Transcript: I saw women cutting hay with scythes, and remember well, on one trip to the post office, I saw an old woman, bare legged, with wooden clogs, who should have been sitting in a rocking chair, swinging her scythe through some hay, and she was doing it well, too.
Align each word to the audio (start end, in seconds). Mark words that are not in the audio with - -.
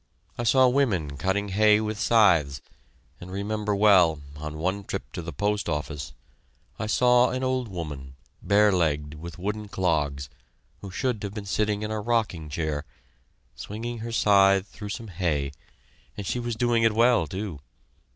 I 0.35 0.45
saw 0.45 0.67
women 0.67 1.15
cutting 1.15 1.49
hay 1.49 1.79
with 1.79 1.99
scythes, 1.99 2.59
and 3.19 3.29
remember 3.29 3.75
well, 3.75 4.19
on 4.35 4.57
one 4.57 4.83
trip 4.83 5.11
to 5.11 5.21
the 5.21 5.31
post 5.31 5.69
office, 5.69 6.13
I 6.79 6.87
saw 6.87 7.29
an 7.29 7.43
old 7.43 7.67
woman, 7.67 8.15
bare 8.41 8.71
legged, 8.71 9.13
with 9.13 9.37
wooden 9.37 9.67
clogs, 9.67 10.27
who 10.79 10.89
should 10.89 11.21
have 11.21 11.35
been 11.35 11.45
sitting 11.45 11.83
in 11.83 11.91
a 11.91 12.01
rocking 12.01 12.49
chair, 12.49 12.83
swinging 13.53 13.99
her 13.99 14.11
scythe 14.11 14.65
through 14.65 14.89
some 14.89 15.09
hay, 15.09 15.51
and 16.17 16.25
she 16.25 16.39
was 16.39 16.55
doing 16.55 16.81
it 16.81 16.93
well, 16.95 17.27
too. 17.27 17.59